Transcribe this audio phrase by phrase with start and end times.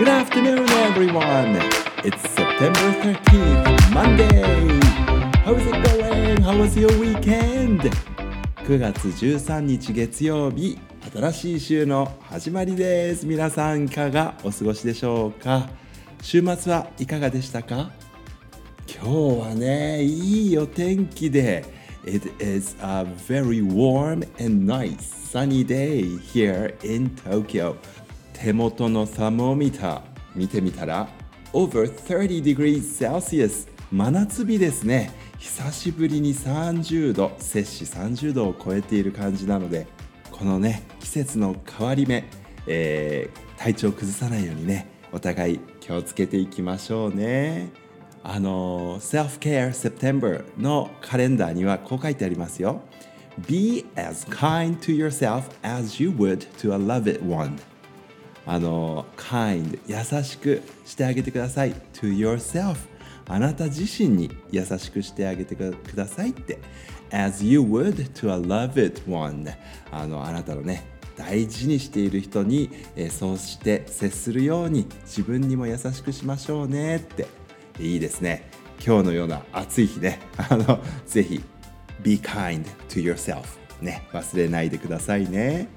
[0.00, 1.60] Good afternoon, everyone.
[2.04, 4.80] It's September 13th, Monday.
[5.44, 6.40] How is it going?
[6.40, 7.82] How was your weekend?
[8.64, 10.78] 9月13日月曜日、
[11.12, 13.26] 新しい週の始まりです。
[13.26, 15.68] 皆さんいかがお過ごしでしょうか
[16.22, 17.90] 週末はいかがでしたか
[18.86, 21.62] 今日はね、いいお天気で
[22.06, 27.76] It is a very warm and nice sunny day here in Tokyo
[28.42, 30.02] 手元のサモミター
[30.34, 31.08] 見てみたら
[31.52, 35.10] over 30 degrees Celsius 真夏日ですね。
[35.38, 39.86] 久しぶりに30度摂氏30度を超えている感じなので
[40.30, 42.24] このね季節の変わり目、
[42.66, 47.68] えー体調を崩さないようにねお互い気をつけていきましょうね。
[48.22, 52.80] あの Self Care September のカレンダーにはこう書いてありますよ。
[53.46, 57.58] Be as kind to yourself as you would to a loved one
[58.52, 61.72] あの kind 優しくしてあげてください。
[62.00, 62.78] To yourself
[63.28, 66.58] あなた自身に優しくしてあげてくださいって。
[67.12, 69.48] As you would to a loved one
[69.92, 70.84] あのあなたのね
[71.16, 77.28] 大事にしている人に、えーそうして接するように自分にも優しくしましょうねって。
[77.78, 78.50] いいですね。
[78.84, 80.18] 今日のような暑い日ね。
[80.36, 81.40] あのぜひ
[82.02, 83.44] be kind to yourself
[83.80, 85.68] ね忘れないでくださいね。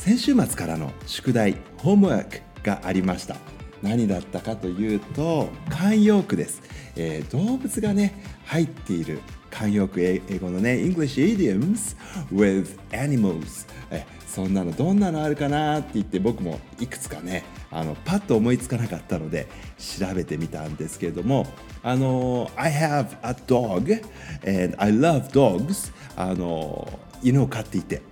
[0.00, 3.36] 先週末からの宿題ホームワークがありました。
[3.82, 6.62] 何だったかというと慣用句です、
[6.96, 11.96] えー動物がね入っている慣用句英語のね English idioms
[12.32, 21.46] with animals えそんなのどんなのあるかなって言って僕もいくつかねあのパッと思いつかなかったので調べてみたんですけれども
[21.82, 24.02] あの I have a dog
[24.46, 26.88] and I love dogs あの
[27.22, 28.02] 犬を飼っていて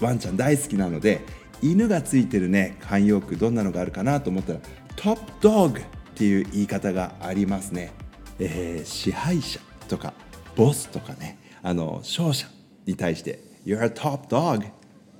[0.00, 1.20] ワンちゃん大好きなので
[1.62, 4.60] 犬がついてるね慣用句どんなのがあるかなと思ったら
[4.96, 5.82] トップドッグっ
[6.14, 7.92] ていう言い方がありますね、
[8.38, 10.12] えー支配者とか
[10.56, 12.46] ボスとかねあの勝者
[12.86, 14.66] に対して You're a top dog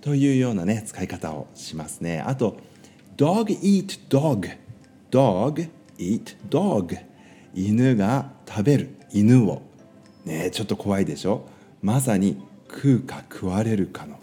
[0.00, 2.20] というようなね使い方をしますね。
[2.20, 2.59] あと
[3.16, 4.49] Dog eat dog
[5.10, 5.69] Dog
[5.99, 6.99] eat dog
[7.54, 9.62] 犬が食べる犬を。
[10.25, 11.47] ねちょっと怖いでしょ？
[11.82, 14.19] まさに食うか食われるかの、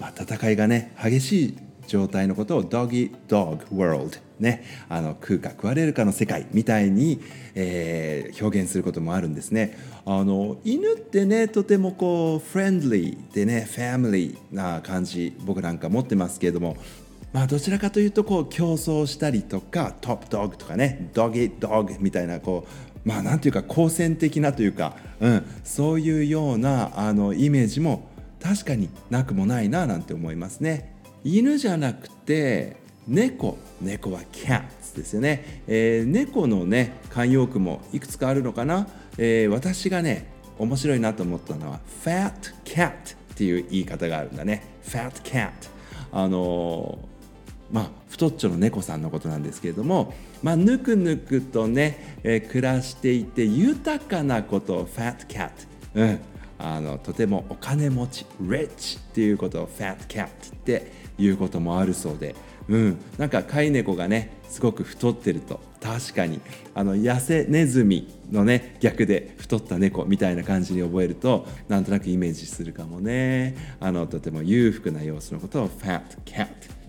[0.00, 4.64] 戦いがね激しい状態のことを Doggy Dog World ね。
[4.88, 7.20] あの食うか食われるかの世界みたいに、
[7.54, 9.78] えー表現することもあるんですね。
[10.04, 16.76] あの犬ってねとてもこうフレンドリーでねファミリーな感じ僕なんか持ってますけれども
[17.32, 22.66] まあどちらかというとこう競争したりとかトップドッグとかねドギドッグみたいなこ
[23.04, 28.08] うまあなんていうか好戦的なというか、うん、そういうようなあのイメージも
[28.46, 30.94] 確かになくもないななんて思いますね。
[31.24, 32.76] 犬じゃなくて
[33.08, 33.58] 猫。
[33.80, 42.32] 猫は cats ですよね、えー猫のね慣用句もいくつかあるのかな、えー私がね面白いなと思ったのは fat
[42.64, 42.92] cat っ
[43.36, 44.62] ていう言い方があるんだね。
[44.84, 45.50] fat cat
[46.12, 55.50] あのーまあ、太っちょの猫さんのことなんですけれども、まあ、ぬくぬくとね、えー暮らしていて豊かなことを fat cat、
[55.94, 56.20] うん、
[56.58, 62.34] あのとてもお金持ち rich っていうことを fat cat っていうこともあるそうで、
[62.68, 66.40] うん、なんか飼い猫がねすごく太ってると確かに
[66.74, 73.76] あの痩せネズミのね逆で太った猫みたいな感じに覚えるとなんとなくイメージするかもね。
[73.80, 76.48] あのとても裕福な様子のことを fat cat っ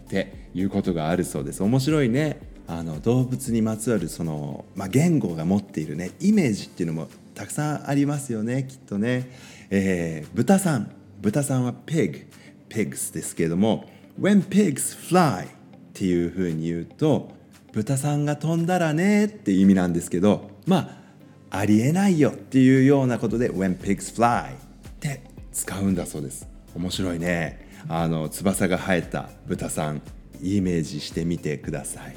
[0.10, 1.62] ていうことがあるそうです。
[1.64, 2.40] 面白いね。
[2.68, 9.30] あの動物にまつわるその、まあ、言語が持っているねイメージっていうのもたくさんありますよねきっとね、
[9.70, 10.92] えー豚さん。
[11.20, 12.28] 豚さんは pig
[12.70, 13.90] pigs ですけれども
[14.20, 15.50] when pigs fly っ
[15.94, 17.32] ていうふうに言うと
[17.74, 21.02] 豚さんが飛んだらねって意味なんですけどま
[21.50, 24.56] あありえないよっていうようなことで when pigs fly っ
[25.00, 26.48] て使うんだそうです。
[26.76, 27.66] 面白いね。
[27.90, 30.02] あの翼が生えた豚さん
[30.42, 32.16] イメージしてみてください。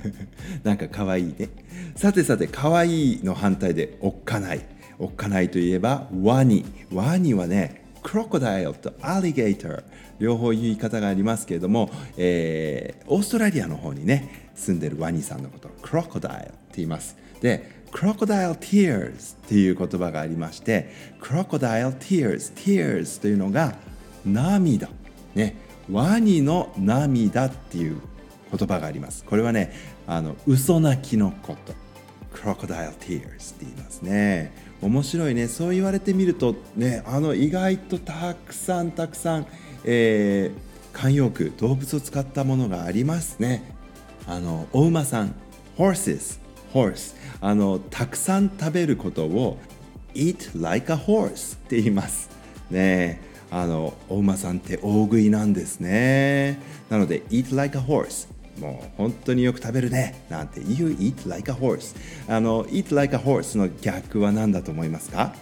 [0.64, 1.48] なんか可愛いね。
[1.94, 4.60] さてさて可愛いの反対でおっかない。
[4.98, 6.64] おっかないといえばワニ。
[6.92, 9.84] ワニはねクロコダイルとアリゲーター
[10.18, 17.16] 両方言い方がありますけれども、えーオーストラリアの方にね住んでるワニさんのことをクロコダイルって言います。
[17.40, 20.90] でクロコダイル tears っていう言葉がありまして
[21.20, 23.74] クロコダイル tears tears というのが
[24.24, 24.88] 涙。
[25.34, 25.56] ね
[25.90, 28.00] ワニの涙っていう
[28.56, 29.24] 言葉があります。
[29.24, 29.72] これはね
[30.06, 31.74] あの嘘泣きのこと。
[32.34, 34.52] crocodile tears って言いますね。
[34.82, 35.48] 面白いね。
[35.48, 39.46] そう言われてみるとねあの意外とたくさんたくさん、
[39.84, 43.70] えー慣用句動物を使ったものがありますね。
[44.26, 45.34] あのお馬さん
[45.76, 46.40] horses
[46.72, 49.58] horse あのたくさん食べることを
[50.14, 52.30] eat like a horse って言います。
[52.70, 53.20] ね
[53.50, 56.58] あのお馬さんって大食いなんですね。
[56.88, 58.26] なので eat like a horse
[58.60, 61.96] もう本当によく食べるねなんて You eat like a horse
[62.28, 65.34] あの eat like a horse の逆は何だと思いますか？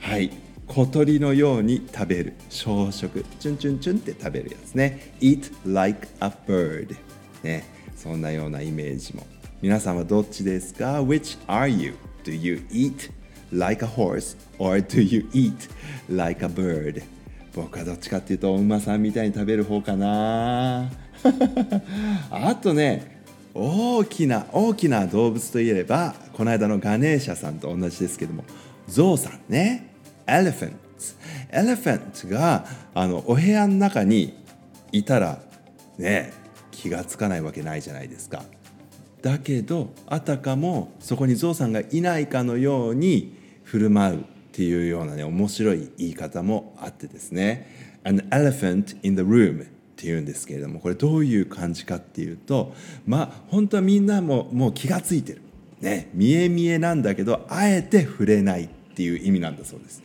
[0.00, 0.30] はい。
[0.66, 2.34] 小鳥のように食べる。
[2.50, 3.24] 小食。
[3.40, 5.14] チュンチュンチュンって食べるやつね。
[5.20, 6.94] eat like a bird
[7.42, 7.64] ね。
[7.96, 9.26] そんなようなイメージも。
[9.62, 11.94] 皆さんはどっちですか？Which are you?
[12.22, 13.10] Do you eat
[13.50, 15.70] like a horse or do you eat
[16.10, 17.02] like a bird?
[17.54, 20.90] 僕はどっちかっていうとお馬さんみたいに食べる方かな。
[22.30, 23.18] あとね
[23.54, 28.44] 大きな大きな動物といえばこの間のガネーシャさんと同じですけども
[28.88, 29.88] ゾウさんね。
[30.26, 30.72] Elephant
[31.50, 34.34] Elephant があのお部屋の中に
[34.92, 35.40] いたら
[35.96, 36.32] ね
[36.70, 38.42] 気がつかないわけないじゃないですか。
[39.22, 44.22] だけどあたかもそこにゾウさんがいないかのように振る舞うっ
[44.52, 47.98] ていうようなね面白い言い方もあってですね。
[48.04, 49.66] An elephant in the room
[49.98, 52.72] っていうんですけれどもこれどういう感じかっていうと
[53.04, 55.42] まあ本当はみんなももう気が付いてる、
[55.80, 60.02] ね、見え見えなんだけどあえて触れないっていう意味なんだそうです。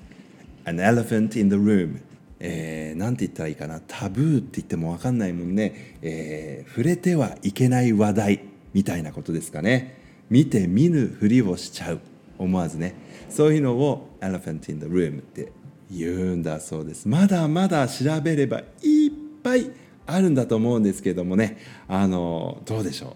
[0.66, 2.02] An elephant in the room
[2.46, 3.80] えー、なんて言ったらいいかな。
[3.80, 8.40] タブーって言っても分かんないもんね、えー、触れてはいけない話題。
[8.74, 9.98] みたいなことですかね。
[10.30, 12.00] 見て見ぬふりをしちゃう。
[12.38, 12.96] 思わずね。
[13.30, 15.54] そういうのを elephant in the room って
[15.90, 17.08] 言うんだそうです。
[17.08, 19.12] まだまだ調べればいっ
[19.42, 19.72] ぱい
[20.06, 21.58] あるんだと思うんですけどもね。
[21.88, 23.16] あのどうでしょ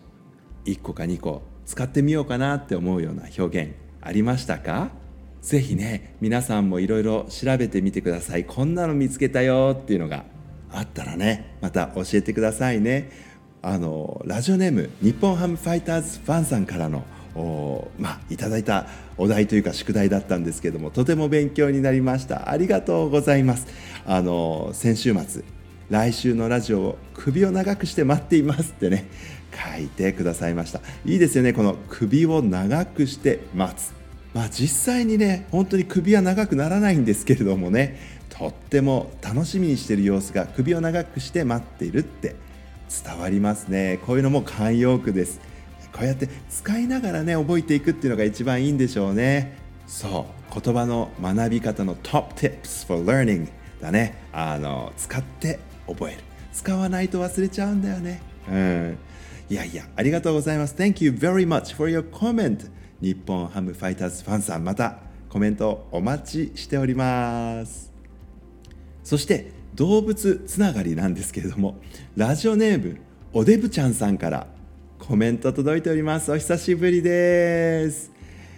[0.66, 0.70] う。
[0.70, 4.90] 1個か2個使ってみようかなって思うような表現ありましたか？
[5.42, 8.46] ぜひね皆さんもいろいろ調べてみてください。
[8.46, 10.26] こんなの見つけたよっていうのが
[10.72, 13.10] あったらねまた教えてくださいね。
[13.62, 17.04] あのラジオネーム日本ハムファイターズファンさんからの
[18.00, 22.50] まあ、いただいたお題というか宿題だったんですけどもとても勉強になりました。
[22.50, 23.68] ありがとうございます。
[24.08, 25.44] あの先週末
[25.90, 29.08] 来週のラジオを首を長くして待っていますってね
[29.76, 30.82] 書いてくださいました。
[31.06, 33.94] いいですよねこの首を長くして待つ。
[34.34, 38.00] まあ実際にね本当に首は長くならないんですけれどもね
[38.30, 42.36] とっても楽しみにしている様子が首を長くして待っているって
[43.04, 44.00] 伝わりますね。
[44.06, 45.40] こういうのも慣用句です。
[45.94, 49.58] こうやって使いながらね覚えていくっていうのが一番いいんでしょうね。
[49.88, 53.48] そう言葉の学び方の Top Tips for Learning
[53.82, 54.22] だね。
[54.34, 56.20] あの使って覚える。
[56.54, 58.22] 使わないと忘れちゃうんだよね。
[58.50, 58.98] うん。
[59.50, 60.76] いやいやありがとうございます。
[60.76, 62.70] Thank you very much for your comment
[63.02, 64.64] 日本ハムファイターズファンさん。
[64.64, 65.00] また
[65.30, 67.94] コメントお待ちしております。
[69.04, 71.78] そして動物つながりなんですけれども
[72.16, 72.98] ラジオネーム
[73.32, 74.48] おでぶちゃんさんから
[75.00, 76.32] コメント届いております。
[76.32, 78.12] お久しぶりです。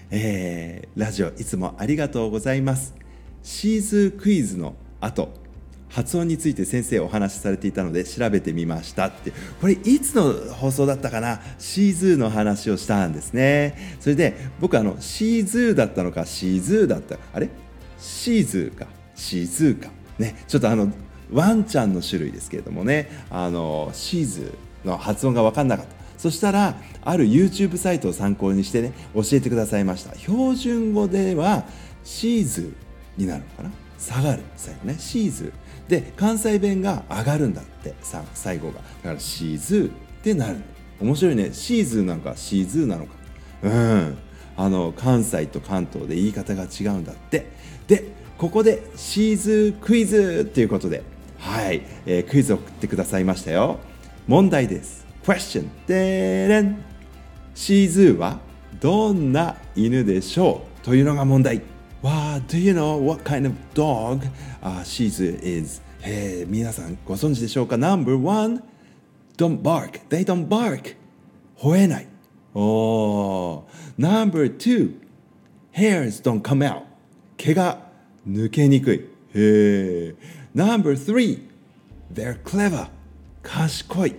[0.09, 2.95] えー、ラジオいつもありがとうございます。
[3.43, 5.29] シーズクイズの後
[5.89, 9.33] 発音について先生お話しされていたので調べてみましたって。
[9.59, 11.41] これいつの放送だったかな？
[11.57, 13.97] シーズーの話をしたんですね。
[13.99, 16.25] それで僕あのシーズーだったのか？
[16.25, 17.17] シーズーだった。
[17.33, 17.49] あれ？
[17.97, 18.87] シーズーか？
[19.15, 19.89] シーズーか？
[20.19, 20.35] ね。
[20.47, 20.91] ちょっとあの
[21.31, 23.09] ワンちゃんの種類ですけれどもね。
[23.29, 25.91] あのシーズーの発音が分かんなかった。
[26.17, 30.15] そしたらある YouTube サイトを参考にしてね教えてくださいました。
[30.15, 31.63] 標準語では
[32.03, 33.71] シーズーになるのかな？
[33.97, 34.95] 下がる最後ね。
[34.99, 35.51] シーズー。
[35.89, 38.75] で関西弁が上がるんだってさ最後が。
[38.75, 39.91] だからシーズーっ
[40.23, 40.57] てなる
[41.01, 41.49] 面白いね。
[41.51, 43.11] シーズーなんかシーズーなのか。
[43.63, 44.17] うん。
[44.55, 47.51] あの関西と関東で言い方が違うんだって。
[47.87, 48.05] で
[48.37, 51.03] ここでシーズークイズっていうことで。
[51.39, 53.79] はい、えー、クイズ送ってくださいましたよ。
[54.27, 55.05] 問題です。
[55.23, 56.83] Question でれん。
[57.55, 58.39] シーズーは
[58.81, 60.85] どんな犬でしょう？
[60.85, 61.61] というのが問題。
[62.01, 64.25] Wow, do you know what kind of dog、
[64.63, 65.81] uh, Shizu is?
[66.01, 68.63] えー、皆さんご存知でしょうか ?Number one,
[69.35, 69.99] don't bark.
[70.07, 70.95] They don't bark.
[71.57, 72.07] 吠えない。
[72.53, 73.65] お
[73.99, 74.93] Number two,
[75.73, 76.83] hairs don't come out.
[77.35, 77.81] 毛が
[78.25, 79.01] 抜けにくい。
[79.35, 80.15] へ
[80.55, 81.49] Number three,
[82.13, 82.87] they're clever.
[83.43, 84.15] 賢い。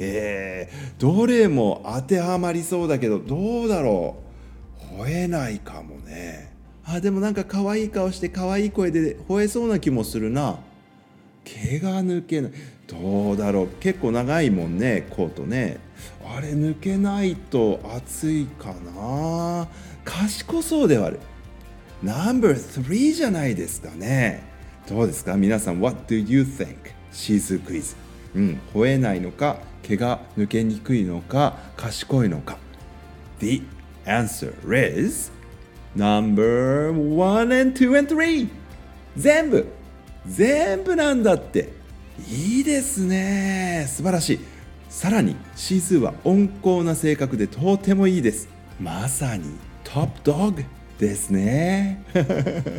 [0.00, 4.16] へどれも当てはまりそうだけどどうだろ
[4.98, 6.57] う吠えないかもね。
[6.90, 10.58] あでもなんか可愛い顔して可愛い声で吠えそうな気もするな。
[11.44, 12.52] 毛が抜けない。
[12.86, 13.68] どうだろう。
[13.80, 15.78] 結構長いもんねコートね。
[16.26, 19.68] あれ抜けないと暑いかな。
[20.04, 21.20] 賢そうではある。
[22.02, 24.42] No.3 じゃないですかね。
[24.88, 25.36] どうですか？
[25.36, 26.76] 皆さん What do you think?
[27.12, 27.96] シーズクイズ。
[28.34, 28.60] うん。
[28.72, 32.56] 吠えないのか毛が抜けにくいのか賢いのか。
[33.40, 33.62] The
[34.06, 35.30] answer is
[35.96, 38.48] number 1 and two and three.
[39.16, 39.66] 全部。
[40.26, 41.72] 全部なんだって。
[42.30, 43.86] いいですね。
[43.88, 44.40] 素晴らしい。
[44.88, 48.48] さらにシーズーは温厚な性格でとてもいいです。
[48.80, 49.44] まさに
[49.84, 50.64] トップドッグ
[50.98, 52.02] ですね。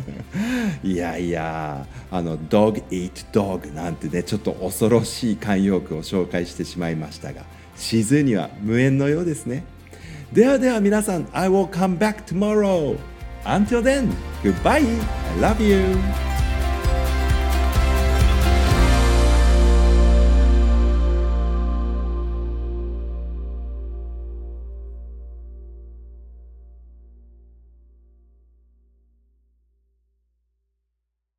[0.84, 7.44] いやいやあの Dog Eat Dog なんてねちょっと恐ろしい慣用句を紹介してしまいましたが
[7.76, 9.64] シズには無縁のようですね。
[10.33, 12.97] ではでは皆さん I will come back tomorrow
[13.45, 14.09] Until then,
[14.43, 15.95] goodbye I love you